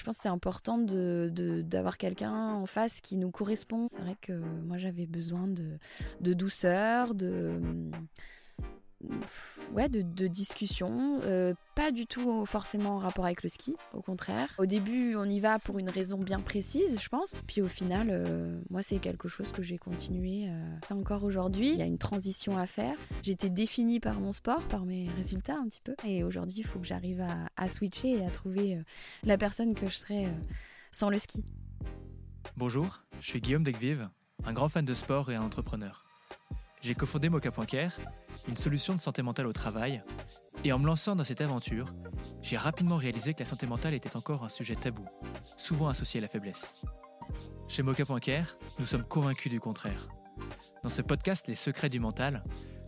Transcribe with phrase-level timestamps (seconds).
[0.00, 1.30] Je pense que c'est important de,
[1.62, 3.86] d'avoir quelqu'un en face qui nous correspond.
[3.86, 5.76] C'est vrai que moi j'avais besoin de,
[6.22, 7.60] de douceur, de
[9.72, 14.02] ouais, de, de discussion, euh, pas du tout forcément en rapport avec le ski, au
[14.02, 14.54] contraire.
[14.58, 17.42] Au début, on y va pour une raison bien précise, je pense.
[17.46, 21.70] Puis au final, euh, moi, c'est quelque chose que j'ai continué euh, encore aujourd'hui.
[21.70, 22.96] Il y a une transition à faire.
[23.22, 25.94] J'étais définie par mon sport, par mes résultats un petit peu.
[26.06, 27.24] Et aujourd'hui, il faut que j'arrive
[27.56, 28.78] à, switcher et à trouver
[29.22, 30.26] la personne que je serais
[30.92, 31.44] sans le ski.
[32.56, 34.08] Bonjour, je suis Guillaume Degvive,
[34.44, 36.04] un grand fan de sport et un entrepreneur.
[36.82, 37.50] J'ai cofondé Mocha
[38.48, 40.02] une solution de santé mentale au travail,
[40.64, 41.92] et en me lançant dans cette aventure,
[42.42, 45.06] j'ai rapidement réalisé que la santé mentale était encore un sujet tabou,
[45.56, 46.74] souvent associé à la faiblesse.
[47.68, 50.08] Chez Mocha.care, nous sommes convaincus du contraire.
[50.82, 52.42] Dans ce podcast Les secrets du mental,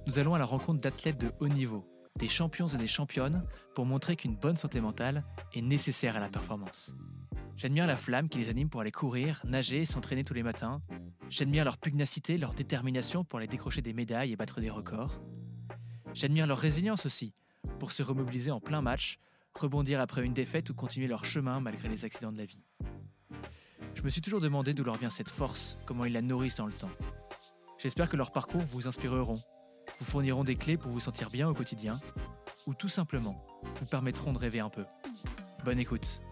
[0.06, 3.45] nous allons à la rencontre d'athlètes de haut niveau, des champions et des championnes,
[3.75, 6.95] pour montrer qu'une bonne santé mentale est nécessaire à la performance.
[7.56, 10.83] J'admire la flamme qui les anime pour aller courir, nager et s'entraîner tous les matins.
[11.28, 15.23] J'admire leur pugnacité, leur détermination pour aller décrocher des médailles et battre des records.
[16.14, 17.32] J'admire leur résilience aussi,
[17.78, 19.18] pour se remobiliser en plein match,
[19.55, 22.62] rebondir après une défaite ou continuer leur chemin malgré les accidents de la vie.
[23.94, 26.66] Je me suis toujours demandé d'où leur vient cette force, comment ils la nourrissent dans
[26.66, 26.90] le temps.
[27.78, 29.40] J'espère que leurs parcours vous inspireront,
[29.98, 32.00] vous fourniront des clés pour vous sentir bien au quotidien,
[32.66, 33.44] ou tout simplement
[33.77, 34.84] vous permettront de rêver un peu.
[35.64, 36.22] Bonne écoute.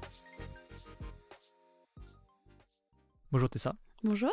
[3.33, 3.75] Bonjour Tessa.
[4.03, 4.33] Bonjour.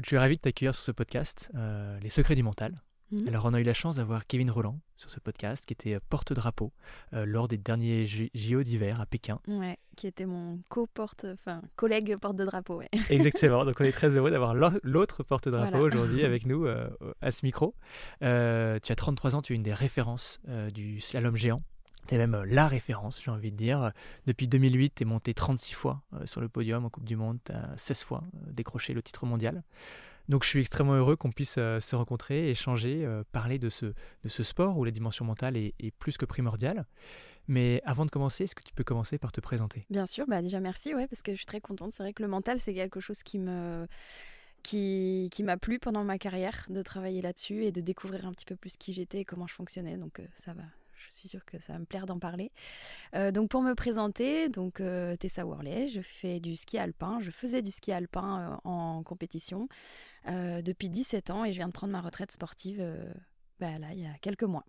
[0.00, 2.80] je suis ravi de t'accueillir sur ce podcast, euh, Les secrets du mental.
[3.12, 3.28] Mhm.
[3.28, 6.00] Alors, on a eu la chance d'avoir Kevin Roland sur ce podcast, qui était euh,
[6.08, 6.72] porte-drapeau
[7.12, 9.38] euh, lors des derniers JO d'hiver à Pékin.
[9.46, 12.78] Ouais, qui était mon co-porte, enfin, collègue porte-drapeau.
[12.78, 12.88] Ouais.
[13.10, 13.66] Exactement.
[13.66, 16.88] Donc, on est très heureux d'avoir l'autre porte-drapeau aujourd'hui avec nous euh,
[17.20, 17.74] à ce micro.
[18.20, 20.40] tu as 33 ans, tu es une des références
[20.72, 21.62] du slalom géant.
[22.08, 23.92] Tu es même la référence, j'ai envie de dire.
[24.26, 27.52] Depuis 2008, tu es monté 36 fois sur le podium en Coupe du Monde, tu
[27.52, 29.62] as 16 fois décroché le titre mondial.
[30.28, 33.86] Donc je suis extrêmement heureux qu'on puisse euh, se rencontrer, échanger, euh, parler de ce,
[33.86, 36.86] de ce sport où la dimension mentale est, plus que primordiale.
[37.48, 39.84] Mais avant de commencer, est-ce que tu peux commencer par te présenter?
[39.90, 41.90] Bien sûr, bah déjà merci, ouais, parce que je suis très contente.
[41.92, 43.86] C'est vrai que le mental, c'est quelque chose qui me
[44.62, 48.44] qui, qui m'a plu pendant ma carrière de travailler là-dessus et de découvrir un petit
[48.44, 49.96] peu plus qui j'étais et comment je fonctionnais.
[49.96, 50.62] Donc euh, ça va,
[51.08, 52.52] je suis sûre que ça va me plaire d'en parler.
[53.14, 57.18] Euh, donc pour me présenter, donc euh, Tessa Worley, je fais du ski alpin.
[57.20, 59.68] Je faisais du ski alpin euh, en compétition
[60.24, 62.80] depuis 17 ans et je viens de prendre ma retraite sportive
[63.58, 64.64] bah, là, il y a quelques mois.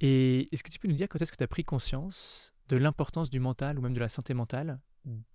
[0.00, 2.78] Et est-ce que tu peux nous dire quand est-ce que tu as pris conscience de
[2.78, 4.80] l'importance du mental ou même de la santé mentale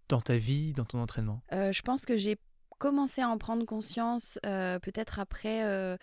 [0.09, 1.43] dans ta vie, dans ton entraînement?
[1.51, 2.37] Je pense que j'ai
[2.79, 5.97] commencé à en prendre conscience peut-être après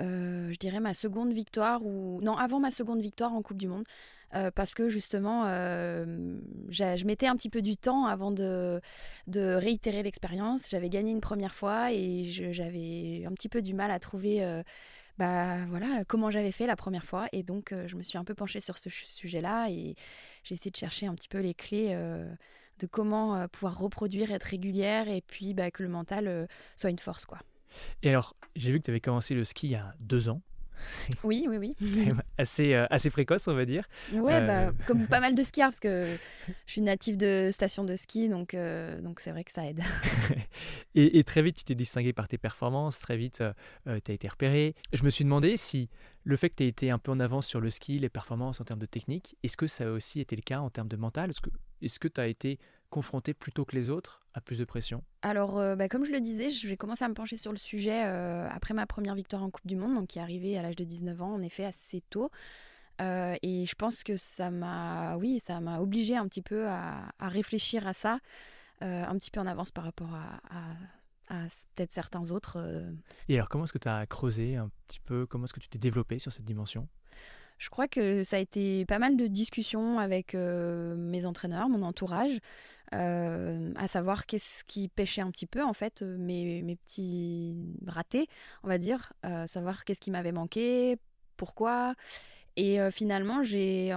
[0.00, 3.68] euh, je dirais ma seconde victoire ou non avant ma seconde victoire en Coupe du
[3.68, 3.84] Monde
[4.34, 8.80] euh, parce que justement euh, je mettais un petit peu du temps avant de,
[9.28, 10.68] réitérer l'expérience.
[10.70, 14.62] J'avais gagné une première fois et j'avais un petit peu du mal à trouver
[15.18, 17.26] bah voilà comment j'avais fait la première fois.
[17.32, 19.94] Et donc je me suis un peu penchée sur ce sujet là et
[20.42, 21.96] j'ai essayé de chercher un petit peu les clés
[22.78, 27.24] de comment pouvoir reproduire être régulière et puis bah, que le mental soit une force
[27.24, 27.38] quoi
[28.02, 30.42] et alors, j'ai vu que tu avais commencé le ski il y a deux ans.
[31.24, 31.74] Oui, oui, oui.
[32.38, 33.88] assez, euh, assez précoce, on va dire.
[34.12, 36.16] Ouais, bah, euh, comme pas mal de skieurs, parce que
[36.66, 39.82] je suis native de station de ski, donc euh, donc c'est vrai que ça aide.
[40.94, 43.42] et, très vite, tu t'es distingué par tes performances, très vite,
[43.86, 44.74] tu as été repéré.
[44.92, 45.88] Je me suis demandé si
[46.24, 48.60] le fait que tu aies été un peu en avance sur le ski, les performances
[48.60, 50.96] en termes de technique, est-ce que ça a aussi été le cas en termes de
[50.96, 51.32] mental?
[51.82, 52.58] Est-ce que tu as été
[52.90, 56.20] confronté plutôt que les autres à plus de pression Alors, euh, bah, comme je le
[56.20, 59.42] disais, je vais commencer à me pencher sur le sujet euh, après ma première victoire
[59.42, 61.64] en Coupe du Monde, donc qui est arrivée à l'âge de 19 ans, en effet,
[61.64, 62.30] assez tôt.
[63.00, 67.12] Euh, et je pense que ça m'a, oui, ça m'a obligé un petit peu à,
[67.20, 68.18] réfléchir à ça,
[68.80, 72.58] un petit peu en avance par rapport à, à peut-être certains autres.
[73.28, 75.26] Et alors, comment est-ce que tu as creusé un petit peu?
[75.26, 76.88] Comment est-ce que tu t'es développé sur cette dimension?
[77.58, 81.82] Je crois que ça a été pas mal de discussions avec euh, mes entraîneurs, mon
[81.82, 82.38] entourage,
[82.92, 87.56] euh, à savoir qu'est-ce qui pêchait un petit peu, en fait, euh, mes, mes petits
[87.86, 88.28] ratés,
[88.62, 89.12] on va dire,
[89.46, 90.96] savoir qu'est-ce qui m'avait manqué,
[91.36, 91.94] pourquoi.
[92.56, 93.92] Et finalement, je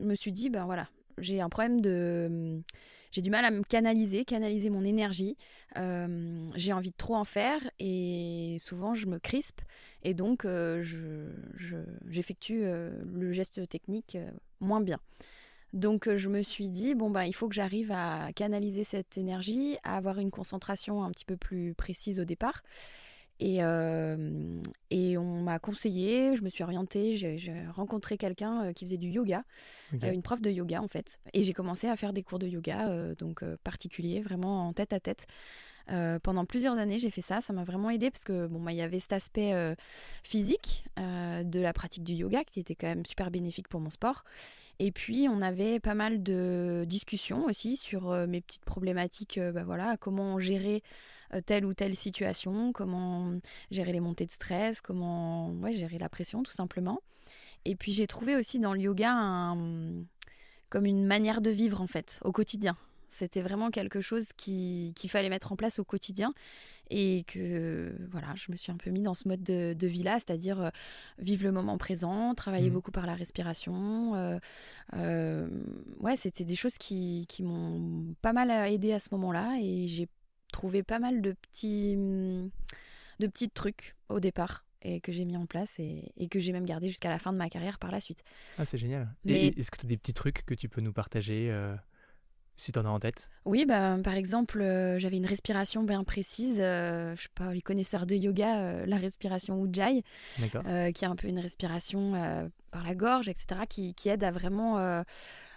[0.00, 2.60] me suis dit, ben voilà, j'ai un problème de
[3.16, 5.38] j'ai du mal à me canaliser, canaliser mon énergie.
[5.78, 9.62] Euh, j'ai envie de trop en faire et souvent je me crispe
[10.02, 10.84] et donc euh,
[12.10, 14.18] j'effectue euh, le geste technique
[14.60, 14.98] moins bien.
[15.72, 19.78] Donc je me suis dit, bon, bah, il faut que j'arrive à canaliser cette énergie,
[19.82, 22.62] à avoir une concentration un petit peu plus précise au départ.
[23.38, 23.58] Et,
[24.90, 29.44] et on m'a conseillé, je me suis orientée, j'ai rencontré quelqu'un qui faisait du yoga,
[29.92, 31.20] une prof de yoga en fait.
[31.34, 35.00] Et j'ai commencé à faire des cours de yoga, donc particuliers, vraiment en tête à
[35.00, 35.26] tête.
[36.22, 37.40] pendant plusieurs années, j'ai fait ça.
[37.40, 39.52] Ça m'a vraiment aidé parce que bon, bah, il y avait cet aspect
[40.22, 44.24] physique de la pratique du yoga qui était quand même super bénéfique pour mon sport.
[44.78, 49.96] Et puis, on avait pas mal de discussions aussi sur mes petites problématiques, bah, voilà,
[49.96, 50.82] comment gérer
[51.34, 53.32] euh, telle ou telle situation, comment
[53.70, 57.00] gérer les montées de stress, comment gérer la pression tout simplement.
[57.64, 59.54] Et puis j'ai trouvé aussi dans le yoga
[60.68, 62.76] comme une manière de vivre en fait au quotidien.
[63.08, 66.32] C'était vraiment quelque chose qu'il fallait mettre en place au quotidien
[66.90, 70.60] et que voilà, je me suis un peu mis dans ce mode de, vie-là, c'est-à-dire
[70.60, 70.70] euh,
[71.18, 72.74] vivre le moment présent, travailler mmh.
[72.74, 74.38] beaucoup par la respiration.
[74.94, 75.48] Euh,
[75.98, 80.08] ouais, c'était des choses qui, qui m'ont pas mal aidé à ce moment-là et j'ai
[80.52, 82.50] trouvé pas mal de petits, mm,
[83.20, 86.64] de petits trucs au départ et que j'ai mis en place et, que j'ai même
[86.64, 88.22] gardé jusqu'à la fin de ma carrière par la suite.
[88.58, 89.12] Ah, c'est génial.
[89.24, 89.48] Mais...
[89.48, 91.74] Est-ce que tu as des petits trucs que tu peux nous partager euh,
[92.56, 96.04] si tu en as en tête Oui, bah, par exemple, euh, j'avais une respiration bien
[96.04, 96.58] précise.
[96.58, 100.02] Euh, je sais pas, les connaisseurs de yoga, la respiration Ujjayi,
[100.38, 102.12] qui est un peu une respiration
[102.70, 105.04] par la gorge, etc., qui, qui aide à vraiment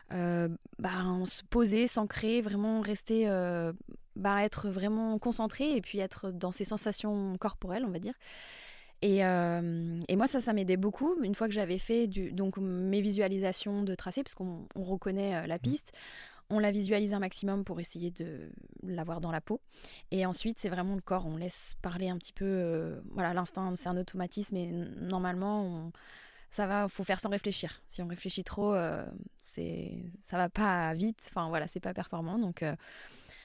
[0.10, 0.90] bah,
[1.26, 3.28] se poser, s'ancrer, vraiment rester
[4.16, 8.16] bah, être vraiment concentré et puis être dans ses sensations corporelles, on va dire.
[9.02, 11.16] Et, euh, et moi, ça, ça m'aidait beaucoup.
[11.24, 15.48] Une fois que j'avais fait du, donc mes visualisations de tracé, parce qu'on reconnaît euh,
[15.48, 15.60] la mmh.
[15.60, 15.94] piste,
[16.50, 18.50] on la visualise un maximum pour essayer de
[18.84, 19.62] l'avoir dans la peau.
[20.12, 21.26] Et ensuite, c'est vraiment le corps.
[21.26, 22.46] On laisse parler un petit peu.
[22.46, 24.56] Euh, voilà, l'instinct, c'est un automatisme.
[24.58, 25.92] Et normalement,
[26.50, 27.82] ça va, faut faire sans réfléchir.
[27.88, 28.76] Si on réfléchit trop,
[29.38, 31.30] c'est, ça va pas vite.
[31.30, 32.40] Enfin voilà, c'est pas performant.
[32.40, 32.64] Donc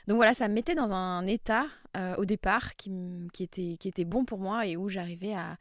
[0.07, 1.67] donc voilà, ça me mettait dans un état
[1.97, 2.91] euh, au départ qui,
[3.39, 5.57] était, qui était bon pour moi et où j'arrivais à,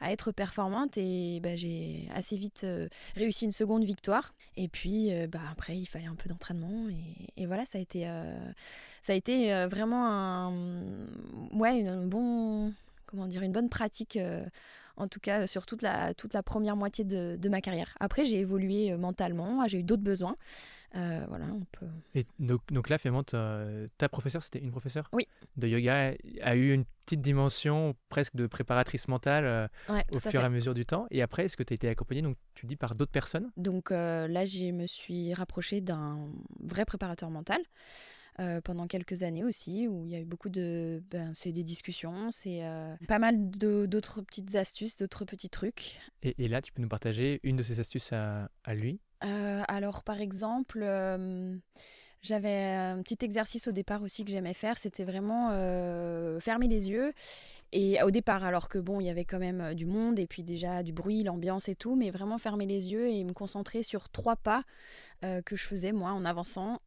[0.00, 0.98] à, être performante.
[0.98, 4.34] Et bah, j'ai assez vite euh, réussi une seconde victoire.
[4.56, 6.88] Et puis euh, bah, après, il fallait un peu d'entraînement.
[7.36, 8.04] Et, voilà, ça a été,
[9.02, 10.52] ça a été vraiment un,
[11.52, 12.74] ouais, une, bon,
[13.06, 14.18] comment dire, une bonne pratique
[14.96, 17.94] en tout cas sur toute la, toute la première moitié de, de ma carrière.
[18.00, 20.36] Après, j'ai évolué mentalement, j'ai eu d'autres besoins.
[20.96, 21.86] Euh, voilà, on peut...
[22.14, 25.26] Et donc, donc là, finalement, ta, professeure, c'était une professeure oui.
[25.56, 29.68] de yoga, a eu une petite dimension presque de préparatrice mentale euh,
[30.12, 31.06] au fur et à mesure du temps.
[31.10, 33.50] Et après, est-ce que tu as été accompagnée, donc tu dis, par d'autres personnes?
[33.56, 36.28] Donc euh, là, je me suis rapprochée d'un
[36.60, 37.60] vrai préparateur mental.
[38.64, 41.02] Pendant quelques années aussi, où il y a eu beaucoup de...
[41.10, 42.62] Ben, c'est des discussions, c'est
[43.08, 46.00] pas mal d'autres petites astuces, d'autres petits trucs.
[46.22, 49.00] Et, et, là, tu peux nous partager une de ces astuces à, à lui?
[49.24, 51.56] Euh, alors, par exemple, euh,
[52.22, 56.90] j'avais un petit exercice au départ aussi que j'aimais faire, c'était vraiment euh, fermer les
[56.90, 57.12] yeux.
[57.72, 60.42] Et au départ, alors que bon, il y avait quand même du monde et puis
[60.42, 64.08] déjà du bruit, l'ambiance et tout, mais vraiment fermer les yeux et me concentrer sur
[64.08, 64.62] trois pas
[65.44, 66.80] que je faisais moi en avançant,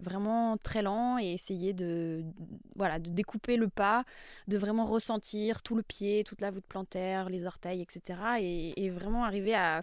[0.00, 2.24] vraiment très lent et essayer de,
[2.76, 4.04] voilà, de découper le pas,
[4.46, 8.18] de vraiment ressentir tout le pied, toute la voûte plantaire, les orteils, etc.
[8.40, 9.82] Et, et vraiment arriver à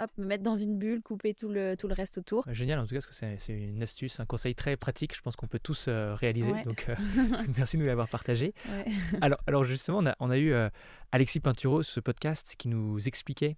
[0.00, 2.44] hop, me mettre dans une bulle, couper tout le, tout le reste autour.
[2.52, 5.36] Génial, en tout cas, parce que c'est une astuce, un conseil très pratique, je pense
[5.36, 6.52] qu'on peut tous euh, réaliser.
[6.64, 6.94] Donc, euh,
[7.56, 8.54] merci de nous l'avoir partagé.
[9.20, 10.68] Alors, alors, justement, on a, on a eu euh,
[11.12, 13.56] Alexis Pinturo, ce podcast, qui nous expliquait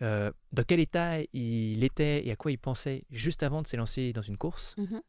[0.00, 4.22] dans quel état il était et à quoi il pensait juste avant de s'élancer dans
[4.22, 4.74] une course.
[4.76, 5.00] Mhm.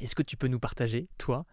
[0.00, 1.46] Est-ce que tu peux nous partager, toi,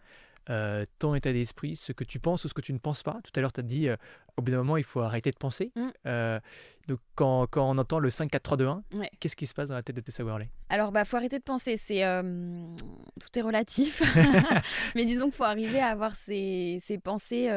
[0.49, 3.19] euh, ton état d'esprit, ce que tu penses ou ce que tu ne penses pas?
[3.23, 3.95] Tout à l'heure, tu as dit, euh,
[4.41, 5.71] au bout d'un moment, il faut arrêter de penser.
[5.75, 5.87] Mm.
[6.07, 6.39] Euh,
[6.87, 8.83] donc, quand, quand, on entend le 5, 4, 3, 2, 1,
[9.19, 11.43] qu'est-ce qui se passe dans la tête de Tessa Worley Alors, bah, faut arrêter de
[11.43, 11.77] penser.
[11.77, 14.01] C'est Tout est relatif.
[14.95, 17.49] Mais disons qu'il faut arriver à avoir ses, ses pensées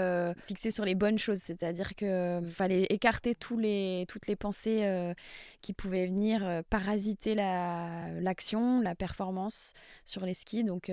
[0.46, 1.38] fixées sur les bonnes choses.
[1.38, 5.14] C'est-à-dire qu'il fallait écarter tous les, toutes les pensées
[5.62, 9.72] qui pouvaient venir parasiter l'action, la, la, performance
[10.04, 10.64] sur les skis.
[10.64, 10.92] Donc,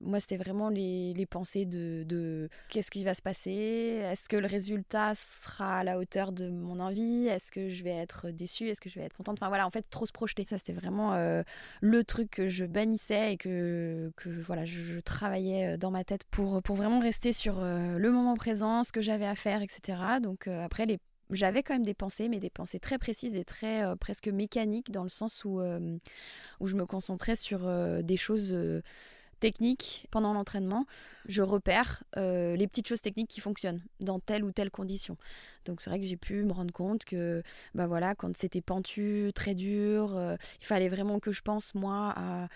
[0.00, 3.50] moi, c'était vraiment les, les pensées de, de qu'est-ce qui va se passer?
[3.50, 7.94] Est-ce que le résultat sera à la hauteur de mon envie Est-ce que je vais
[7.94, 9.38] être déçue Est-ce que je vais être contente?
[9.40, 10.44] Enfin voilà, en fait, trop se projeter.
[10.48, 11.42] Ça, c'était vraiment euh,
[11.80, 16.24] le truc que je bannissais et que, que voilà, je, travaillais euh, dans ma tête
[16.30, 19.98] pour, vraiment rester sur euh, le moment présent, ce que j'avais à faire, etc.
[20.22, 20.86] Donc après,
[21.30, 25.02] j'avais quand même des pensées, mais des pensées très précises et très presque mécaniques, dans
[25.02, 27.68] le sens où je me concentrais sur
[28.02, 28.54] des choses
[29.38, 30.86] technique pendant l'entraînement,
[31.26, 35.16] je repère euh, les petites choses techniques qui fonctionnent dans telle ou telle condition.
[35.64, 37.42] Donc c'est vrai que j'ai pu me rendre compte que
[37.74, 42.12] bah voilà, quand c'était pentu, très dur, euh, il fallait vraiment que je pense moi
[42.16, 42.48] à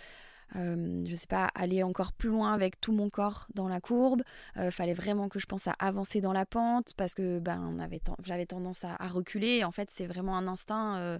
[0.56, 4.22] euh, je sais pas, aller encore plus loin avec tout mon corps dans la courbe.
[4.56, 7.76] Euh, fallait vraiment que je pense à avancer dans la pente parce que ben,
[8.24, 9.64] j'avais tendance à, reculer.
[9.64, 11.18] En fait, c'est vraiment un instinct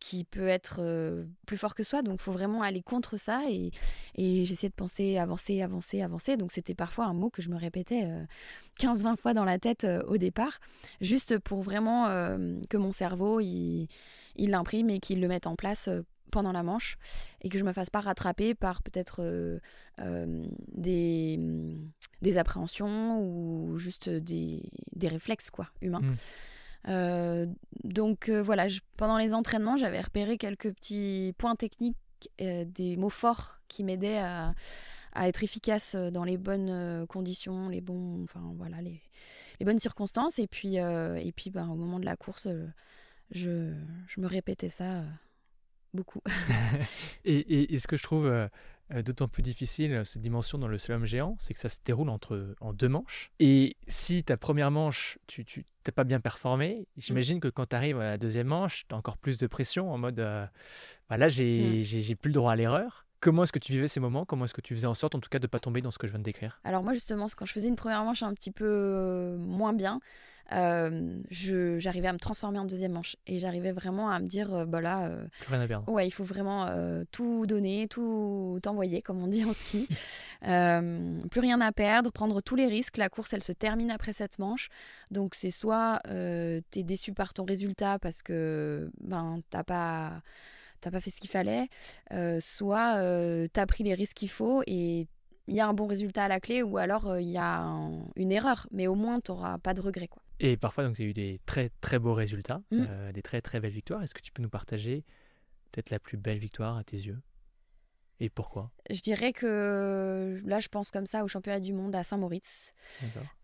[0.00, 2.02] qui peut être plus fort que soi.
[2.02, 3.42] Donc, il faut vraiment aller contre ça.
[3.48, 3.70] Et,
[4.14, 6.36] et j'essayais de penser avancer, avancer, avancer.
[6.36, 8.08] Donc, c'était parfois un mot que je me répétais
[8.80, 10.58] 15-20 fois dans la tête au départ,
[11.00, 12.06] juste pour vraiment
[12.68, 13.88] que mon cerveau, il
[14.36, 15.88] l'imprime et qu'il le mette en place
[16.30, 16.98] pendant la manche
[17.42, 19.58] et que je me fasse pas rattraper par peut-être euh,
[20.00, 24.62] euh, des, appréhensions ou juste des,
[25.02, 26.00] réflexes quoi humains.
[26.00, 26.14] Hmm.
[26.86, 27.46] Euh,
[27.84, 28.66] donc voilà,
[28.96, 31.96] pendant les entraînements, j'avais repéré quelques petits points techniques,
[32.38, 34.54] des mots forts qui m'aidaient à,
[35.16, 39.00] être efficace dans les bonnes conditions, les bons, enfin voilà, les,
[39.60, 40.38] bonnes circonstances.
[40.38, 42.48] Et puis, et puis ben, au moment de la course,
[43.30, 43.72] je,
[44.16, 45.02] me répétais ça
[45.94, 46.20] beaucoup.
[47.24, 48.48] et, ce que je trouve euh, euh,
[48.90, 52.08] d'autant plus difficile, euh, cette dimension dans le slalom géant, c'est que ça se déroule
[52.08, 53.30] entre, en deux manches.
[53.38, 55.44] Et si ta première manche, tu
[55.86, 58.98] n'as pas bien performé, j'imagine que quand tu arrives à la deuxième manche, tu as
[58.98, 62.16] encore plus de pression en mode bah là, j'ai mmh.
[62.16, 63.06] plus le droit à l'erreur.
[63.20, 64.24] Comment est-ce que tu vivais ces moments?
[64.24, 65.90] Comment est-ce que tu faisais en sorte, en tout cas, de ne pas tomber dans
[65.90, 66.60] ce que je viens de décrire?
[66.62, 70.00] Alors moi, justement, quand je faisais une première manche un petit peu moins bien,
[70.52, 73.16] euh, j'arrivais à me transformer en deuxième manche.
[73.26, 75.90] Et j'arrivais vraiment à me dire, euh, bah là, euh, rien à perdre.
[75.90, 76.68] Ouais, il faut vraiment
[77.12, 79.88] tout donner, tout envoyer, comme on dit en ski.
[80.40, 82.96] plus rien à perdre, prendre tous les risques.
[82.96, 84.68] La course, elle se termine après cette manche.
[85.10, 90.22] Donc c'est soit tu es déçu par ton résultat parce que ben, t'as pas
[90.80, 91.68] t'as pas fait ce qu'il fallait,
[92.40, 92.94] soit
[93.52, 95.08] tu as pris les risques qu'il faut et
[95.48, 97.64] il y a un bon résultat à la clé ou alors il y a
[98.16, 100.08] une erreur, mais au moins tu n'auras pas de regret.
[100.08, 100.22] Quoi.
[100.40, 102.86] Et parfois, donc, tu as eu des très très beaux résultats, mm.
[102.88, 104.02] euh, des très très belles victoires.
[104.02, 105.04] Est-ce que tu peux nous partager
[105.72, 107.18] peut-être la plus belle victoire à tes yeux?
[108.20, 108.72] Et pourquoi?
[108.90, 112.72] Je dirais que là, je pense comme ça au championnat du monde à Saint-Moritz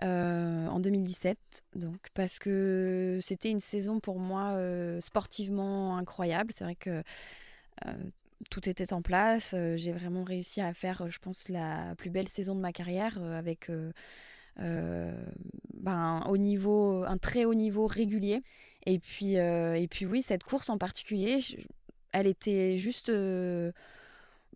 [0.03, 1.39] euh, en 2017.
[1.77, 6.53] Donc, parce que c'était une saison pour moi euh, sportivement incroyable.
[6.53, 7.05] C'est vrai que
[8.51, 9.55] tout était en place.
[9.77, 13.71] J'ai vraiment réussi à faire, je pense, la plus belle saison de ma carrière avec
[14.57, 18.43] ben, au niveau, un très haut niveau régulier.
[18.87, 21.39] Et puis, euh, et puis oui, cette course en particulier,
[22.13, 23.73] elle était juste euh,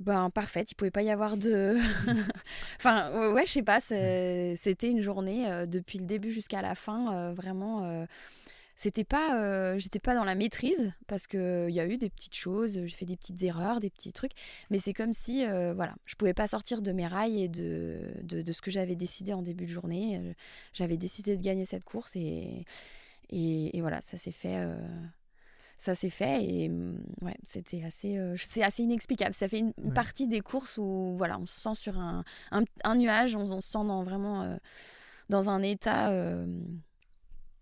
[0.01, 0.71] ben, parfaite.
[0.71, 1.79] Il pouvait pas y avoir de.
[2.77, 3.81] enfin, ouais, je sais pas.
[3.81, 8.07] C'était une journée depuis le début jusqu'à la fin, vraiment
[8.79, 12.09] c'était pas euh, j'étais pas dans la maîtrise parce que il y a eu des
[12.09, 14.31] petites choses j'ai fait des petites erreurs des petits trucs
[14.71, 18.01] mais c'est comme si euh, voilà je pouvais pas sortir de mes rails et de,
[18.23, 20.19] de, ce que j'avais décidé en début de journée.
[20.19, 20.33] Euh,
[20.75, 22.65] j'avais décidé de gagner cette course et
[23.31, 24.65] et, voilà ça s'est fait
[25.77, 29.35] ça s'est fait et mm, ouais c'était assez c'est assez inexplicable.
[29.35, 33.35] Ça fait une, partie des courses où voilà on se sent sur un, un, nuage
[33.35, 34.57] on, se sent dans vraiment
[35.31, 36.13] dans un état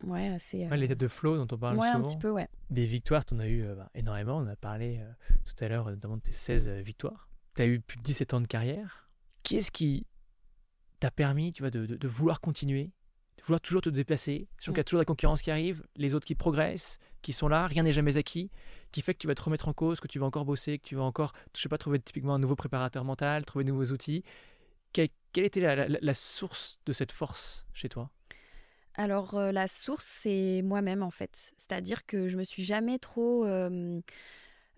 [0.05, 0.69] Ouais, assez.
[0.77, 1.93] l'état de flow dont on parle souvent.
[1.93, 2.49] un petit peu, ouais.
[2.71, 4.39] Des victoires, tu en as eu euh, bah, énormément.
[4.39, 5.11] On a parlé euh,
[5.45, 7.29] tout à l'heure notamment de tes 16 euh, victoires.
[7.55, 9.09] Tu as eu plus de 17 ans de carrière.
[9.43, 10.07] Qu'est-ce qui
[11.01, 12.93] t'a permis tu vois, de, de, vouloir continuer,
[13.39, 16.15] de vouloir toujours te déplacer Sachant qu'il y a toujours la concurrence qui arrive, les
[16.15, 18.51] autres qui progressent, qui sont là, rien n'est jamais acquis,
[18.93, 20.87] qui fait que tu vas te remettre en cause, que tu vas encore bosser, que
[20.87, 23.93] tu vas encore, je sais pas, trouver typiquement un nouveau préparateur mental, trouver de nouveaux
[23.93, 24.25] outils.
[24.93, 28.11] Quelle, était la, la source de cette force chez toi?
[28.97, 31.53] Alors euh, la source, c'est moi-même en fait.
[31.57, 34.01] C'est-à-dire que je me suis jamais trop euh,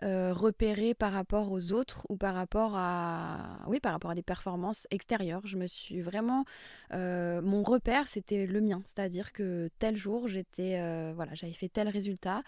[0.03, 4.87] repérée par rapport aux autres ou par rapport à oui par rapport à des performances
[4.91, 5.43] extérieures.
[5.45, 6.45] Je me suis vraiment
[6.93, 8.83] mon repère c'était le mien.
[8.85, 10.81] C'est-à-dire que tel jour j'étais
[11.15, 12.43] voilà j'avais fait tel résultat.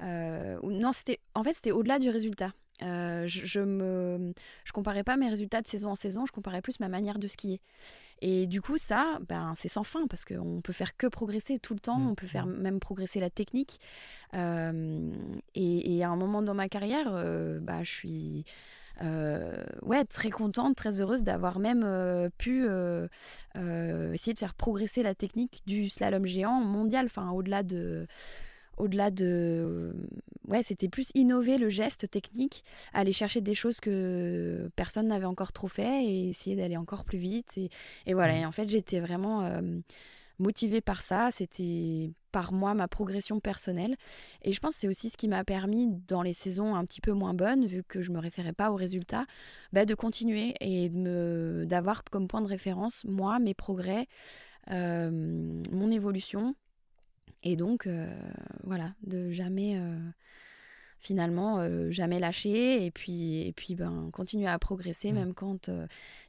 [0.00, 2.52] non c'était en fait c'était au-delà du résultat.
[2.80, 7.18] je, je comparais pas mes résultats de saison en saison, je comparais plus ma manière
[7.18, 7.60] de skier.
[8.24, 11.74] Et du coup, ça, ben, c'est sans fin parce qu'on peut faire que progresser tout
[11.74, 12.08] le temps, mmh.
[12.08, 13.80] on peut faire même progresser la technique.
[14.34, 15.10] Euh,
[15.56, 18.44] et, à un moment dans ma carrière, euh, bah, je suis
[19.02, 21.84] euh, ouais, très contente, très heureuse d'avoir même
[22.38, 22.64] pu
[23.56, 28.06] essayer de faire progresser la technique du slalom géant mondial, enfin au-delà de
[28.82, 29.94] au-delà de
[30.48, 35.52] ouais c'était plus innover le geste technique aller chercher des choses que personne n'avait encore
[35.52, 37.58] trop fait et essayer d'aller encore plus vite
[38.06, 38.34] et, voilà.
[38.34, 38.36] Mmh.
[38.36, 39.60] et en fait j'étais vraiment euh,
[40.42, 41.30] motivée par ça.
[41.30, 43.96] C'était par moi ma progression personnelle.
[44.42, 47.00] Et je pense que c'est aussi ce qui m'a permis dans les saisons un petit
[47.00, 49.24] peu moins bonnes vu que je me référais pas aux résultats
[49.72, 54.06] bah, de continuer et de d'avoir comme point de référence moi mes progrès
[54.70, 55.10] euh,
[55.70, 56.54] mon évolution
[57.42, 58.06] et donc, euh,
[58.64, 59.98] voilà, de jamais euh,
[60.98, 65.14] finalement jamais lâcher et puis et puis ben continuer à progresser mmh.
[65.14, 65.68] même quand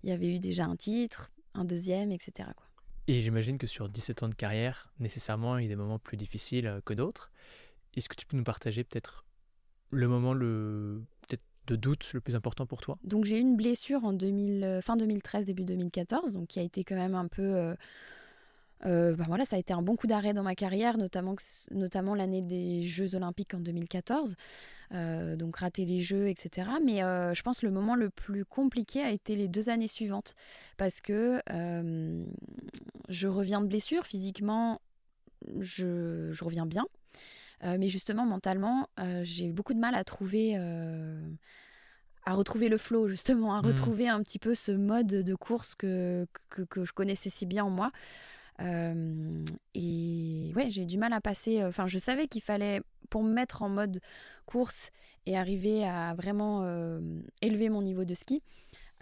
[0.03, 2.49] il y avait eu déjà un titre, un deuxième, etc.
[2.55, 2.65] Quoi.
[3.07, 6.17] Et j'imagine que sur 17 ans de carrière, nécessairement, il y a des moments plus
[6.17, 7.31] difficiles que d'autres.
[7.95, 9.25] Est-ce que tu peux nous partager peut-être
[9.91, 12.97] le moment le peut-être de doute le plus important pour toi?
[13.03, 16.83] Donc j'ai eu une blessure en 2000, fin 2013, début 2014, donc qui a été
[16.83, 17.75] quand même un peu euh,
[18.83, 21.35] bah voilà, ça a été un bon coup d'arrêt dans ma carrière, notamment,
[21.71, 24.35] notamment l'année des Jeux Olympiques en 2014.
[24.93, 26.69] Euh, donc rater les Jeux, etc.
[26.83, 29.87] Mais euh, je pense que le moment le plus compliqué a été les deux années
[29.87, 30.35] suivantes.
[30.77, 31.41] Parce que
[33.09, 34.81] je reviens de blessure, physiquement,
[35.59, 36.85] je, je reviens bien.
[37.63, 38.87] mais justement, mentalement,
[39.23, 40.57] j'ai eu beaucoup de mal à trouver
[42.25, 43.65] à retrouver le flow, justement, à mmh.
[43.65, 47.65] retrouver un petit peu ce mode de course que, que, que, je connaissais si bien
[47.65, 47.91] en moi.
[48.61, 49.43] Euh,
[49.73, 51.61] et ouais, j'ai du mal à passer.
[51.61, 53.99] Euh, enfin, je savais qu'il fallait, pour me mettre en mode
[54.45, 54.91] course
[55.25, 56.99] et arriver à vraiment euh,
[57.41, 58.41] élever mon niveau de ski,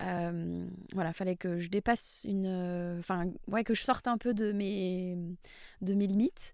[0.02, 2.98] euh, voilà, fallait que je dépasse une.
[3.00, 5.18] Enfin, ouais, que je sorte un peu de mes,
[5.82, 6.54] de mes limites.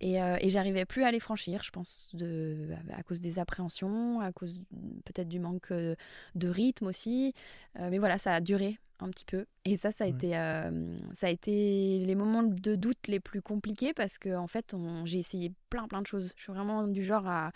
[0.00, 4.32] Et, et j'arrivais plus à les franchir, je pense, de, à cause des appréhensions, à
[4.32, 4.62] cause
[5.04, 7.34] peut-être du manque de rythme aussi.
[7.78, 9.46] mais voilà, ça a duré un petit peu.
[9.64, 13.42] Et ça, ça a, été, euh, ça a été les moments de doute les plus
[13.42, 16.32] compliqués parce que, en fait, j'ai essayé plein, plein de choses.
[16.36, 17.52] Je suis vraiment du genre à,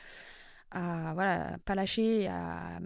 [0.70, 2.78] à voilà, pas lâcher, à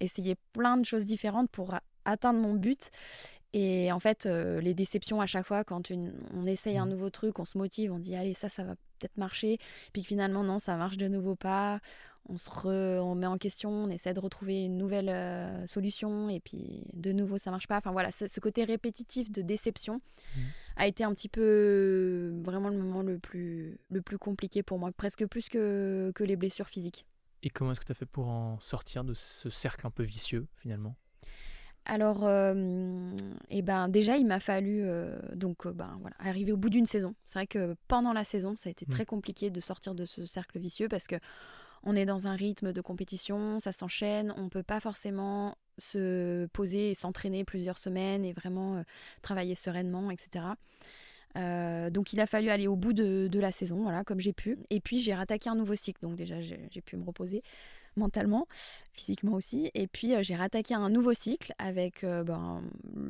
[0.00, 2.90] essayer plein de choses différentes pour atteindre mon but.
[3.52, 5.90] Et en fait, euh, les déceptions à chaque fois, quand
[6.32, 6.90] on essaye un mmh.
[6.90, 9.58] nouveau truc, on se motive, on dit allez, ça, ça va peut-être marcher.
[9.92, 11.80] Puis finalement, non, ça marche de nouveau pas
[12.28, 12.50] on se
[13.00, 17.12] on met en question, on essaie de retrouver une nouvelle euh, solution et puis de
[17.12, 17.76] nouveau ça marche pas.
[17.78, 20.40] Enfin voilà, ce côté répétitif de déception mmh.
[20.76, 24.90] a été un petit peu vraiment le moment le plus, le plus compliqué pour moi,
[24.92, 27.06] presque plus que, que les blessures physiques.
[27.42, 30.02] Et comment est-ce que tu as fait pour en sortir de ce cercle un peu
[30.02, 30.96] vicieux finalement?
[31.86, 33.10] Alors, euh,
[33.50, 37.14] eh ben, déjà, il m'a fallu euh, donc ben, voilà, arriver au bout d'une saison.
[37.26, 38.90] C'est vrai que pendant la saison, ça a été mmh.
[38.90, 41.16] très compliqué de sortir de ce cercle vicieux parce que
[41.84, 46.46] on est dans un rythme de compétition, ça s'enchaîne, on ne peut pas forcément se
[46.46, 48.82] poser et s'entraîner plusieurs semaines et vraiment euh,
[49.22, 50.46] travailler sereinement, etc.
[51.36, 54.58] Euh, donc il a fallu aller au bout de, la saison, voilà, comme j'ai pu.
[54.70, 57.42] Et puis j'ai rattaqué un nouveau cycle, donc déjà j'ai pu me reposer
[57.96, 58.46] mentalement,
[58.92, 59.70] physiquement aussi.
[59.74, 62.62] Et puis euh, j'ai rattaqué un nouveau cycle avec euh, ben,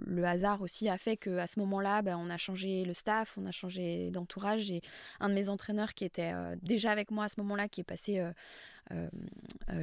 [0.07, 3.47] le hasard aussi a fait qu'à ce moment-là, ben, on a changé le staff, on
[3.47, 4.63] a changé d'entourage.
[4.63, 4.83] J'ai
[5.21, 7.85] un de mes entraîneurs qui était euh, déjà avec moi à ce moment-là, qui est
[7.85, 8.23] passé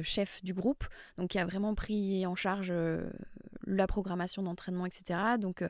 [0.04, 0.84] chef du groupe,
[1.18, 2.72] donc qui a vraiment pris en charge
[3.66, 5.18] la programmation d'entraînement, etc.
[5.40, 5.64] Donc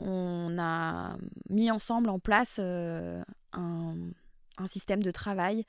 [0.00, 1.16] on a
[1.48, 5.64] mis ensemble en place un, un système de travail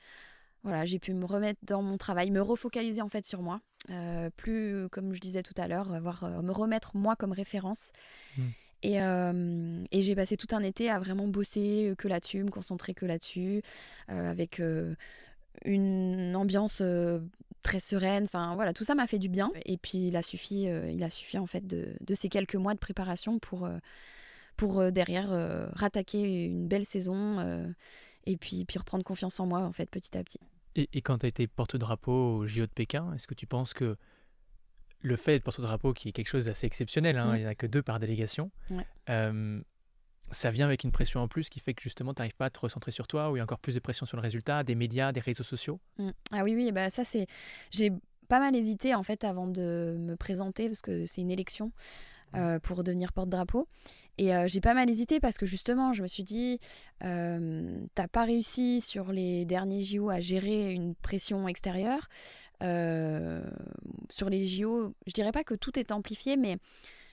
[0.64, 3.60] voilà, j'ai pu me remettre dans mon travail, me refocaliser en fait sur moi.
[3.90, 7.90] Euh, plus, comme je disais tout à l'heure, avoir, euh, me remettre moi comme référence.
[8.36, 8.48] Hmm.
[8.82, 12.94] Et, euh, et j'ai passé tout un été à vraiment bosser que là-dessus, me concentrer
[12.94, 13.62] que là-dessus,
[14.06, 14.62] avec
[15.64, 16.80] une ambiance
[17.64, 18.22] très sereine.
[18.22, 19.50] Enfin voilà, tout ça m'a fait du bien.
[19.64, 22.72] Et puis il a suffi, il a suffi en fait de, de, ces quelques mois
[22.72, 23.68] de préparation pour,
[24.56, 25.30] pour derrière
[25.74, 27.74] rattaquer une belle saison
[28.26, 30.40] et puis, puis reprendre confiance en moi, en fait, petit à petit.
[30.76, 33.72] Et, et quand tu as été porte-drapeau au JO de Pékin, est-ce que tu penses
[33.74, 33.96] que
[35.00, 37.54] le fait d'être porte-drapeau, qui est quelque chose d'assez exceptionnel, hein, il n'y en a
[37.54, 38.50] que deux par délégation,
[39.08, 39.60] euh,
[40.30, 42.50] ça vient avec une pression en plus qui fait que justement tu n'arrives pas à
[42.50, 44.64] te recentrer sur toi, ou il y a encore plus de pression sur le résultat,
[44.64, 45.80] des médias, des réseaux sociaux?
[45.98, 46.10] Mmh.
[46.32, 47.26] Ah oui, oui, bah ça c'est...
[47.70, 47.92] J'ai
[48.28, 51.72] pas mal hésité en fait avant de me présenter, parce que c'est une élection.
[52.34, 53.66] Euh, pour devenir porte-drapeau.
[54.18, 56.58] Et euh, j'ai pas mal hésité parce que justement, je me suis dit,
[57.04, 62.08] euh, t'as pas réussi sur les derniers JO à gérer une pression extérieure.
[62.60, 66.58] Sur les JO, je dirais pas que tout est amplifié, mais,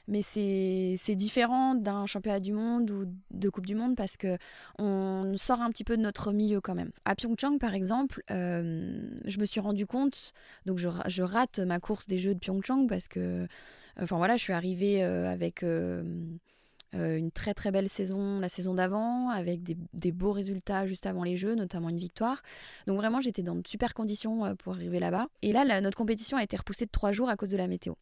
[0.09, 4.37] mais c'est différent d'un championnat du monde ou de Coupe du Monde parce que
[4.79, 6.91] on sort un petit peu de notre milieu quand même.
[7.05, 10.33] À Pyeongchang, par exemple, je me suis rendu compte,
[10.65, 13.47] donc je, je, rate ma course des Jeux de Pyeongchang parce que,
[14.01, 15.63] enfin voilà, je suis arrivée avec
[16.95, 21.23] euh, une très très belle saison la saison d'avant, avec des, beaux résultats juste avant
[21.23, 22.41] les Jeux, notamment une victoire.
[22.87, 25.27] Donc vraiment, j'étais dans de super conditions euh, pour arriver là-bas.
[25.41, 27.93] Et là, notre compétition a été repoussée de trois jours à cause de la météo.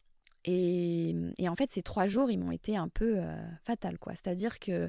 [0.46, 1.14] Et,
[1.48, 4.12] en fait, ces trois jours, ils m'ont été un peu euh, fatal, quoi.
[4.14, 4.88] C'est-à-dire que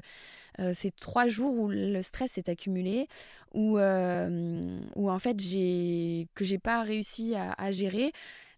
[0.72, 3.08] ces trois jours où le stress s'est accumulé,
[3.52, 8.12] où, où en fait j'ai que j'ai pas réussi à gérer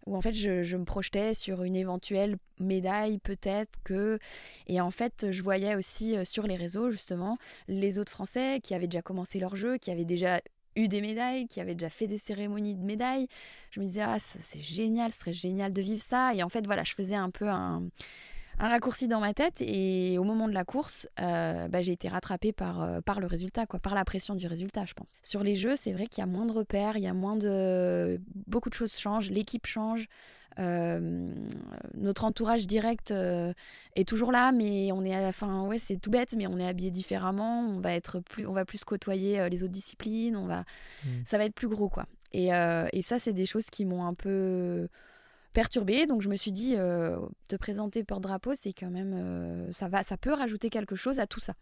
[0.09, 4.19] où en fait je, me projetais sur une éventuelle médaille peut-être que
[4.67, 8.73] et en fait je voyais aussi euh, sur les réseaux justement les autres Français qui
[8.73, 10.41] avaient déjà commencé leur jeu, qui avaient déjà
[10.75, 13.27] eu des médailles, qui avaient déjà fait des cérémonies de médailles.
[13.71, 16.33] Je me disais, ah, c'est génial, ce serait génial de vivre ça.
[16.33, 17.83] Et en fait, voilà, je faisais un peu un,
[18.59, 22.09] un raccourci dans ma tête et au moment de la course, euh, bah, j'ai été
[22.09, 25.17] rattrapée par, euh, par le résultat, quoi, par la pression du résultat, je pense.
[25.23, 27.37] Sur les jeux, c'est vrai qu'il y a moins de repères, il y a moins
[27.37, 28.19] de...
[28.47, 30.07] Beaucoup de choses changent, l'équipe change,
[30.59, 31.31] euh,
[31.93, 36.47] notre entourage direct est toujours là, mais on est, enfin ouais, c'est tout bête, mais
[36.47, 37.61] on est habillé différemment.
[37.61, 40.35] On va être plus, on va plus côtoyer les autres disciplines.
[40.35, 40.65] On va,
[41.05, 41.07] mmh.
[41.25, 42.07] ça va être plus gros quoi.
[42.33, 44.89] Et, et ça, c'est des choses qui m'ont un peu
[45.53, 46.05] perturbée.
[46.05, 50.03] Donc je me suis dit, euh, te présenter porte-drapeau, c'est quand même, euh, ça va,
[50.03, 51.53] ça peut rajouter quelque chose à tout ça.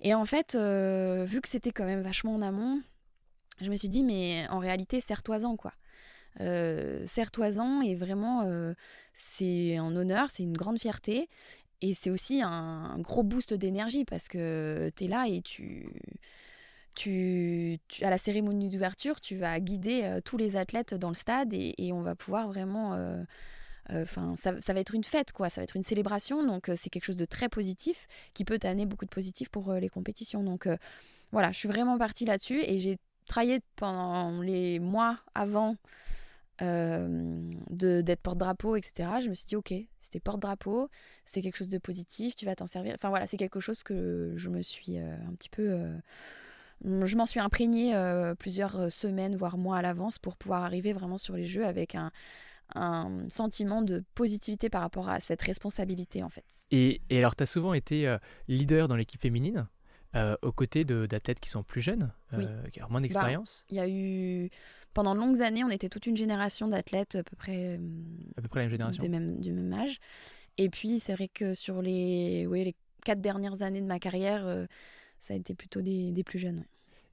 [0.00, 2.82] Et en fait, euh, vu que c'était quand même vachement en amont,
[3.60, 5.72] je me suis dit, mais en réalité, serre-toi-en, quoi.
[6.38, 8.44] serre-toi-en et vraiment,
[9.14, 11.30] c'est un honneur, c'est une grande fierté.
[11.82, 15.90] Et c'est aussi un, un, gros boost d'énergie parce que tu es là et tu,
[16.96, 21.52] tu, à la cérémonie d'ouverture, tu vas guider euh, tous les athlètes dans le stade
[21.52, 22.94] et, on va pouvoir vraiment.
[22.94, 23.22] Euh,
[23.90, 25.48] euh, enfin, ça, va être une fête, quoi.
[25.48, 28.84] Ça va être une célébration, donc c'est quelque chose de très positif qui peut t'amener
[28.84, 30.42] beaucoup de positif pour les compétitions.
[30.42, 30.68] Donc
[31.30, 35.76] voilà, je suis vraiment partie là-dessus et j'ai travaillé pendant les mois avant
[36.58, 39.08] d'être porte-drapeau, etc.
[39.22, 40.88] Je me suis dit, ok, c'était porte-drapeau,
[41.24, 42.94] c'est quelque chose de positif, tu vas t'en servir.
[42.96, 45.92] Enfin voilà, c'est quelque chose que je me suis un petit peu
[46.84, 50.92] je m'en suis imprégnée euh, plusieurs euh, semaines, voire mois à l'avance pour pouvoir arriver
[50.92, 52.10] vraiment sur les jeux avec un,
[53.28, 56.44] sentiment de positivité par rapport à cette responsabilité en fait.
[56.72, 59.68] Et, alors tu as souvent été euh, leader dans l'équipe féminine
[60.40, 62.10] aux côtés d'athlètes qui sont plus jeunes,
[62.72, 63.66] qui ont moins bah, d'expérience?
[63.68, 64.48] Il y a eu...
[64.94, 67.78] Pendant de longues années, on était toute une génération d'athlètes à peu près...
[68.34, 69.08] à peu près la même génération.
[69.10, 69.98] Même, du même âge.
[70.56, 74.66] Et puis c'est vrai que sur les, oui, les quatre dernières années de ma carrière
[75.20, 76.64] ça a été plutôt des, des plus jeunes.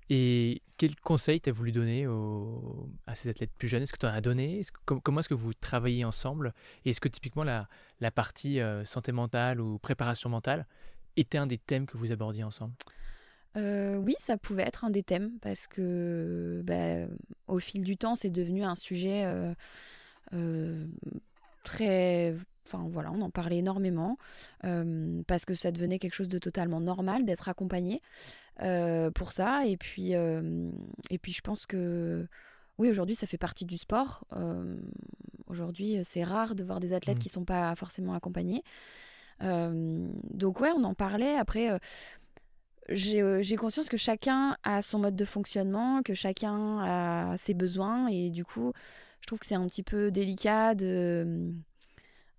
[0.10, 2.06] Et quel conseil t'as voulu donner
[3.08, 3.84] à ces athlètes plus jeunes?
[3.84, 4.62] Est-ce que tu en as donné?
[4.86, 6.54] Comment est-ce que vous travaillez ensemble?
[6.84, 7.70] Et est-ce que typiquement la,
[8.02, 10.68] la partie euh, santé mentale ou préparation mentale
[11.16, 12.74] était un des thèmes que vous abordiez ensemble?
[13.56, 17.08] Euh, oui, ça pouvait être un des thèmes parce que bah,
[17.48, 19.24] au fil du temps, c'est devenu un sujet
[20.34, 20.86] euh,
[21.64, 22.36] très
[22.66, 24.18] Enfin voilà, on en parlait énormément
[24.64, 28.02] euh, parce que ça devenait quelque chose de totalement normal d'être accompagné
[28.62, 29.66] euh, pour ça.
[29.66, 30.70] Et puis, euh,
[31.10, 32.28] et puis je pense que
[32.78, 34.26] oui, aujourd'hui ça fait partie du sport.
[35.48, 37.30] aujourd'hui, c'est rare de voir des athlètes qui mmh.
[37.30, 38.64] qui sont pas forcément accompagnés.
[39.42, 41.36] donc ouais, on en parlait.
[41.36, 41.70] Après,
[42.90, 48.30] j'ai conscience que chacun a son mode de fonctionnement, que chacun a ses besoins et
[48.30, 48.74] du coup,
[49.22, 51.54] je trouve que c'est un petit peu délicat de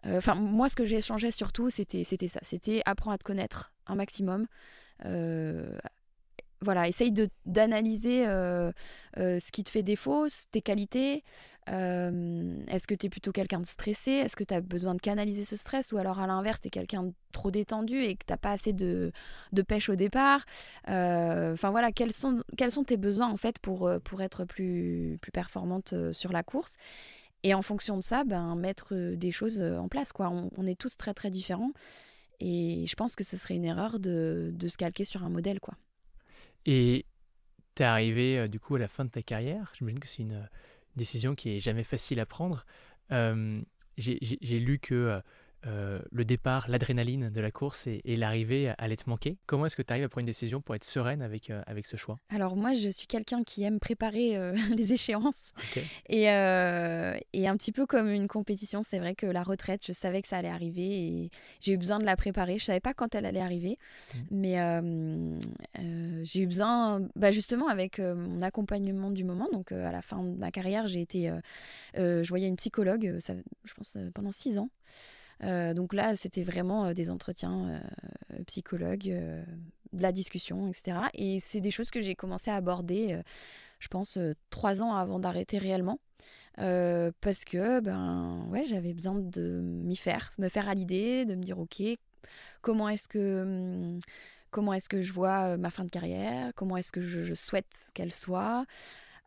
[0.06, 2.40] enfin, moi, ce que j'ai échangé surtout, c'était ça.
[2.42, 4.46] C'était apprendre à te connaître un maximum.
[5.04, 5.76] Euh,
[6.60, 7.12] voilà, essaye
[7.44, 8.72] d'analyser euh,
[9.16, 11.22] ce qui te fait défaut, tes qualités.
[11.66, 14.12] Est-ce que tu es plutôt quelqu'un de stressé?
[14.12, 15.92] Est-ce que tu as besoin de canaliser ce stress?
[15.92, 18.72] Ou alors à l'inverse, tu es quelqu'un de trop détendu et que tu pas assez
[18.72, 19.12] de,
[19.52, 20.46] de, pêche au départ?
[20.86, 25.32] Enfin voilà, quels sont, quels sont tes besoins en fait pour, pour être plus, plus
[25.32, 26.76] performante sur la course?
[27.44, 30.12] Et en fonction de ça, ben, mettre euh, des choses euh, en place.
[30.12, 30.30] Quoi.
[30.30, 31.72] On, est tous très très différents.
[32.40, 35.60] Et je pense que ce serait une erreur de, se calquer sur un modèle.
[35.60, 35.74] Quoi.
[36.64, 37.04] Et
[37.74, 39.70] tu es arrivé euh, du coup à la fin de ta carrière.
[39.76, 40.48] J'imagine que c'est une
[40.96, 42.64] décision qui est jamais facile à prendre.
[43.98, 45.20] J'ai lu que
[45.66, 49.38] euh, le départ, l'adrénaline de la course et, l'arrivée allait te manquer.
[49.46, 51.86] Comment est-ce que tu arrives à prendre une décision pour être sereine avec, euh, avec
[51.86, 52.18] ce choix?
[52.28, 55.52] Alors moi, je suis quelqu'un qui aime préparer euh, les échéances.
[56.08, 60.22] Et, et, un petit peu comme une compétition, c'est vrai que la retraite, je savais
[60.22, 62.58] que ça allait arriver et j'ai eu besoin de la préparer.
[62.58, 63.78] Je savais pas quand elle allait arriver,
[64.14, 64.18] mmh.
[64.30, 69.48] mais j'ai eu besoin, bah, justement avec mon accompagnement du moment.
[69.52, 71.32] Donc à la fin de ma carrière, j'ai été,
[71.96, 74.68] je voyais une psychologue, ça, je pense pendant six ans.
[75.42, 77.82] Euh, donc là, c'était vraiment euh, des entretiens
[78.32, 79.04] euh, psychologues,
[79.92, 80.98] de la discussion, etc.
[81.14, 83.20] Et c'est des choses que j'ai commencé à aborder,
[83.78, 84.18] je pense,
[84.50, 86.00] trois ans avant d'arrêter réellement.
[86.56, 91.42] parce que ben ouais j'avais besoin de m'y faire me faire à l'idée de me
[91.42, 91.82] dire ok
[92.60, 93.98] comment est-ce que hum,
[94.50, 98.12] comment est-ce que je vois ma fin de carrière comment est-ce que je souhaite qu'elle
[98.12, 98.66] soit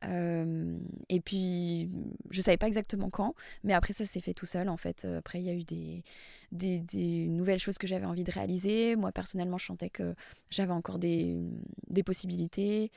[0.06, 0.78] euh,
[1.10, 1.90] et puis,
[2.30, 3.34] je savais pas exactement quand,
[3.64, 4.70] mais après, ça s'est fait tout seul.
[4.70, 6.04] En fait, après, il y a eu des,
[6.52, 8.96] des, nouvelles choses que j'avais envie de réaliser.
[8.96, 10.16] Moi, personnellement, je sentais que
[10.50, 11.38] j'avais encore des,
[11.90, 12.92] des possibilités.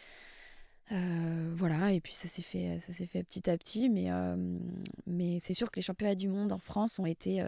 [0.92, 4.34] Euh, voilà, et puis ça s'est fait, fait petit à petit, mais, euh,
[5.06, 7.44] mais c'est sûr que les championnats du monde en France ont été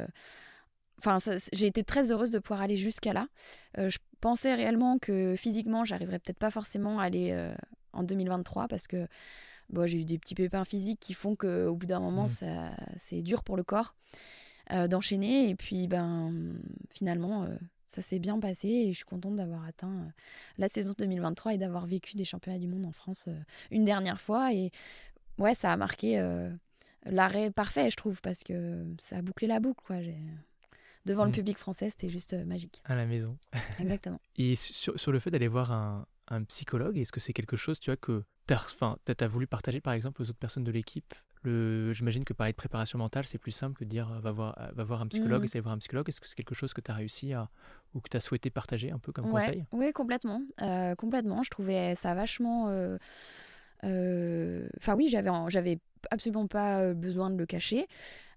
[0.98, 1.18] enfin,
[1.52, 3.28] j'ai été très heureuse de pouvoir aller jusqu'à là.
[3.76, 7.52] je pensais réellement que physiquement, j'arriverais peut-être pas forcément à aller
[7.92, 9.06] en 2023 parce que
[9.70, 12.74] bon, j'ai eu des petits pépins physiques qui font qu'au bout d'un moment, mmh.
[12.96, 13.94] c'est dur pour le corps
[14.88, 15.48] d'enchaîner.
[15.48, 16.54] Et puis, ben,
[16.94, 17.48] finalement,
[17.86, 20.12] ça s'est bien passé et je suis contente d'avoir atteint
[20.56, 23.28] la saison 2023 et d'avoir vécu des championnats du monde en France
[23.70, 24.52] une dernière fois.
[24.52, 24.70] Et
[25.38, 26.18] ouais, ça a marqué
[27.04, 29.82] l'arrêt parfait, je trouve, parce que ça a bouclé la boucle.
[29.84, 29.96] Quoi.
[31.04, 31.34] Devant le mmh.
[31.34, 32.80] public français, c'était juste magique.
[32.84, 33.36] À la maison.
[33.80, 34.20] Exactement.
[34.36, 37.78] et sur, sur le fait d'aller voir un, un psychologue, est-ce que c'est quelque chose
[37.80, 41.14] tu vois, que tu as, as, voulu partager par exemple aux autres personnes de l'équipe?
[41.44, 44.84] J'imagine que parler de préparation mentale, c'est plus simple que de dire va voir, va
[44.84, 45.58] voir un psychologue, mmh.
[45.58, 46.08] voir un psychologue.
[46.08, 47.50] Est-ce que c'est quelque chose que tu as réussi à,
[47.94, 49.64] ou que tu as souhaité partager un peu comme conseil?
[49.72, 50.40] Oui, complètement.
[50.60, 51.42] Euh, complètement.
[51.42, 52.68] Je trouvais ça vachement.
[52.68, 52.96] Euh,
[53.84, 55.80] euh, enfin, oui, j'avais, j'avais
[56.12, 57.88] absolument pas besoin de le cacher.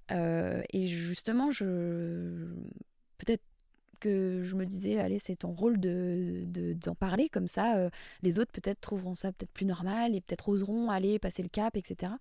[0.10, 2.48] Et justement, je
[3.18, 3.44] peut-être
[4.00, 7.78] que je me disais, allez, c'est ton rôle de, d'en parler comme ça.
[7.78, 7.90] Euh,
[8.22, 11.76] les autres peut-être trouveront ça peut-être plus normal et peut-être oseront aller passer le cap,
[11.76, 12.14] etc.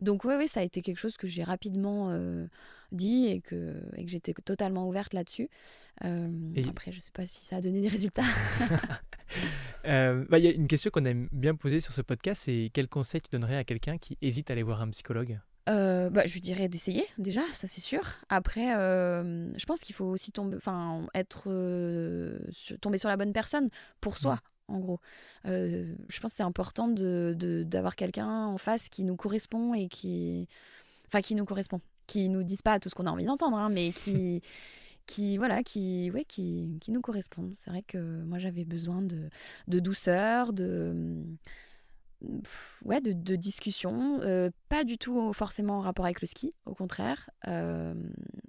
[0.00, 2.46] Donc oui, ouais, ça a été quelque chose que j'ai rapidement euh,
[2.90, 5.48] dit et que, et que j'étais totalement ouverte là-dessus.
[6.04, 6.28] Euh,
[6.68, 8.22] après, je sais pas si ça a donné des résultats.
[9.84, 12.86] Bah, il y a une question qu'on aime bien poser sur ce podcast, c'est quel
[12.86, 15.40] conseil tu donnerais à quelqu'un qui hésite à aller voir un psychologue?
[15.68, 18.02] Euh, bah, je dirais d'essayer déjà, ça c'est sûr.
[18.28, 22.38] Après, euh, je pense qu'il faut aussi tomber, enfin, être euh,
[22.80, 23.68] tomber sur la bonne personne
[24.00, 25.00] pour soi, en gros.
[25.44, 30.48] je pense que c'est important de, d'avoir quelqu'un en face qui nous correspond et qui,
[31.06, 33.68] enfin, qui nous correspond, qui nous dise pas tout ce qu'on a envie d'entendre, hein,
[33.68, 34.42] mais qui
[35.06, 39.30] qui voilà qui ouais qui, qui nous correspond c'est vrai que moi j'avais besoin de,
[39.66, 41.24] de douceur de
[42.84, 46.74] ouais, de, de discussion, euh, pas du tout forcément en rapport avec le ski, au
[46.74, 47.30] contraire.
[47.48, 47.94] Euh,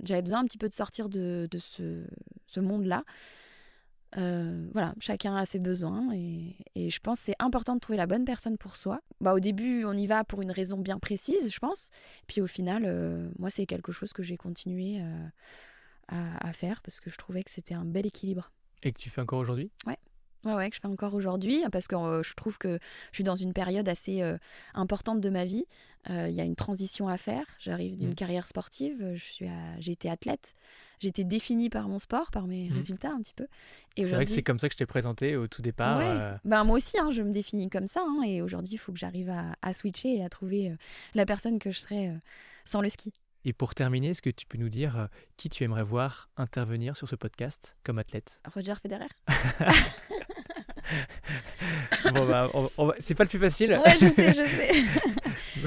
[0.04, 2.06] j'avais besoin un petit peu de sortir de, de ce,
[2.48, 3.04] ce monde-là.
[4.18, 8.06] Euh, voilà, chacun a ses besoins et, et je pense c'est important de trouver la
[8.06, 9.02] bonne personne pour soi.
[9.22, 11.90] Bah, au début, on y va pour une raison bien précise, je pense.
[12.28, 15.02] Puis au final, moi, c'est quelque chose que j'ai continué
[16.10, 18.52] à, à, faire parce que je trouvais que c'était un bel équilibre.
[18.84, 19.72] Et que tu fais encore aujourd'hui?
[19.88, 19.98] Ouais.
[20.46, 22.80] Ouais, ouais, que je fais encore aujourd'hui, parce que euh, je trouve que
[23.12, 24.38] je suis dans une période assez euh,
[24.74, 25.66] importante de ma vie.
[26.10, 27.46] Euh, il y a une transition à faire.
[27.60, 28.16] J'arrive d'une mmh.
[28.16, 29.46] carrière sportive, je suis
[29.80, 30.54] j'ai été athlète.
[31.00, 32.74] J'ai été définie par mon sport, par mes mmh.
[32.74, 33.48] résultats un petit peu.
[33.96, 36.00] C'est vrai que c'est comme ça que je t'ai présenté au tout départ.
[36.44, 38.04] Ben, moi aussi, hein, je me définis comme ça.
[38.06, 40.76] Hein, et aujourd'hui, il faut que j'arrive à, à, switcher et à trouver
[41.14, 42.12] la personne que je serais
[42.66, 43.14] sans le ski.
[43.46, 47.10] Et pour terminer, est-ce que tu peux nous dire qui tu aimerais voir intervenir sur
[47.10, 48.42] ce podcast comme athlète?
[48.54, 49.08] Roger Federer.
[52.13, 53.72] bon, bah, c'est pas le plus facile.
[53.86, 54.84] Ouais, je sais, je sais.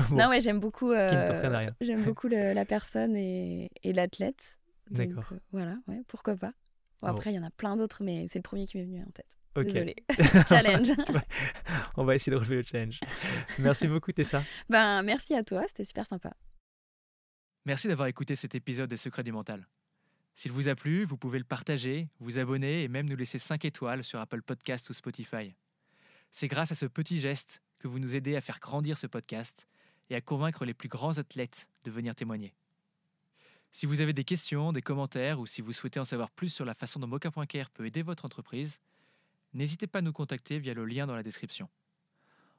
[0.13, 0.93] Non, ouais, j'aime beaucoup.
[0.93, 4.59] Euh, j'aime beaucoup la personne et, et l'athlète.
[4.91, 5.25] D'accord.
[5.33, 6.53] Euh, voilà, ouais, pourquoi pas.
[7.03, 9.11] après, il y en a plein d'autres, mais c'est le premier qui m'est venu en
[9.11, 9.39] tête.
[9.57, 9.73] Okay.
[9.73, 9.97] Désolée.
[10.49, 10.93] challenge.
[11.97, 13.01] On va essayer de relever le challenge.
[13.59, 14.43] Merci beaucoup, Tessa.
[14.69, 16.35] Ben, merci à toi, c'était super sympa.
[17.65, 19.67] Merci d'avoir écouté cet épisode des Secrets du Mental.
[20.37, 23.65] S'il vous a plu, vous pouvez le partager, vous abonner et même nous laisser 5
[23.65, 25.55] étoiles sur Apple Podcast ou Spotify.
[26.31, 29.67] C'est grâce à ce petit geste que vous nous aidez à faire grandir ce podcast
[30.11, 32.55] et à convaincre les plus grands athlètes de venir témoigner.
[33.73, 36.67] Si vous avez des questions, des commentaires ou si vous souhaitez en savoir plus sur
[36.67, 38.81] la façon dont Mocha.care peut aider votre entreprise,
[39.55, 41.71] n'hésitez pas à nous contacter via le lien dans la description.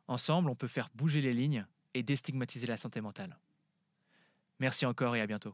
[0.07, 3.37] Ensemble, on peut faire bouger les lignes et déstigmatiser la santé mentale.
[4.59, 5.53] Merci encore et à bientôt.